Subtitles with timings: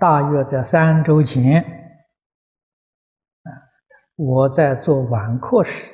[0.00, 1.60] 大约在三周前，
[3.42, 3.52] 啊，
[4.16, 5.92] 我在做晚课时，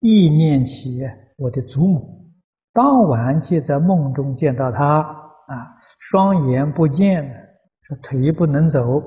[0.00, 1.02] 忆念起
[1.36, 2.30] 我的祖母，
[2.72, 7.30] 当晚即在梦中见到她，啊，双眼不见，
[7.82, 8.98] 说腿不能走，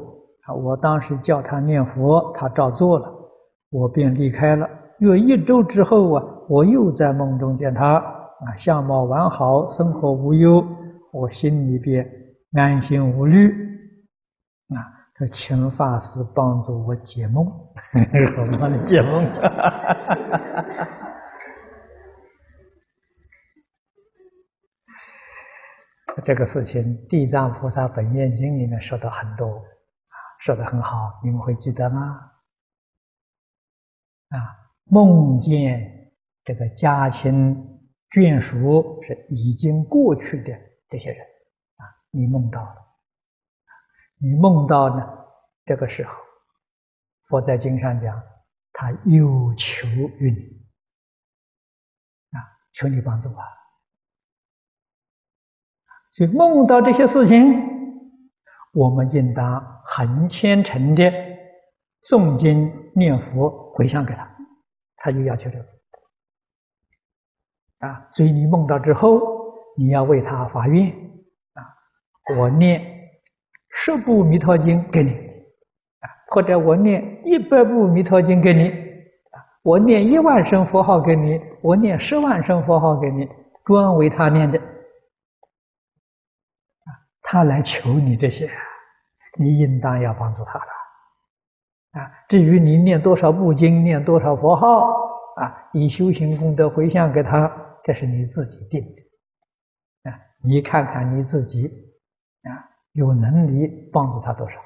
[0.43, 3.11] 啊，我当时叫她念佛，她照做了，
[3.71, 4.69] 我便离开了。
[4.99, 10.63] 约一周之后啊，我又在梦中见她，啊，相貌完好，生活无忧，
[11.11, 12.07] 我心里边
[12.53, 13.72] 安心无虑。
[14.75, 19.23] 啊，他请法师帮助我解梦，我帮你解梦。
[26.25, 32.31] 这个事情《地藏菩萨本愿经》里面说的很多，啊，说的很好，你们会记得吗？
[34.29, 34.37] 啊，
[34.85, 36.11] 梦见
[36.45, 40.53] 这个家亲眷属是已经过去的
[40.87, 41.19] 这些人，
[41.77, 42.75] 啊，你梦到了。
[44.23, 45.05] 你梦到呢？
[45.65, 46.13] 这个时候，
[47.25, 48.23] 佛在经上讲，
[48.71, 49.85] 他有求
[50.17, 50.65] 于你
[52.31, 52.39] 啊，
[52.71, 53.43] 求你帮助啊。
[56.11, 57.53] 所以梦到这些事情，
[58.71, 61.11] 我们应当很虔诚的
[62.03, 64.37] 诵经念佛回向给他，
[64.95, 65.65] 他就要求这个
[67.79, 68.07] 啊。
[68.11, 69.19] 所以你梦到之后，
[69.77, 70.89] 你要为他发愿
[71.55, 71.75] 啊，
[72.37, 72.92] 我念。
[73.75, 83.27] 十部弥陀经给你，啊，或者我念一百部弥陀经给你，啊，我念一万声佛号给你，我念十万声佛号给你，
[83.65, 84.63] 专为他念的，啊，
[87.23, 88.47] 他来求你这些，
[89.39, 90.65] 你应当要帮助他了，
[91.99, 94.87] 啊，至于你念多少部经，念多少佛号，
[95.37, 97.51] 啊，以修行功德回向给他，
[97.83, 98.81] 这是你自己定
[100.03, 101.67] 的，啊，你看看你自己，
[102.43, 102.69] 啊。
[102.93, 104.59] 有能力帮助他多少，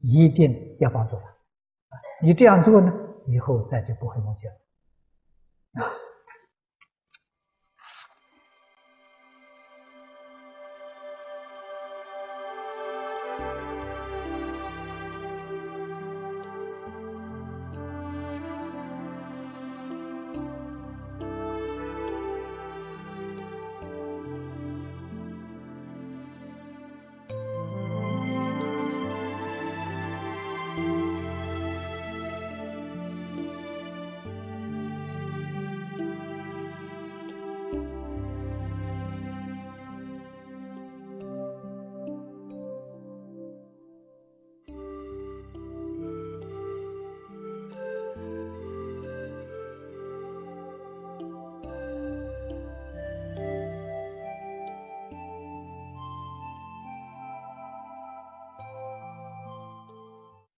[0.00, 1.22] 一定要帮助他。
[2.20, 2.92] 你这样做呢，
[3.26, 5.84] 以后再就不会梦见了。
[5.84, 5.90] 啊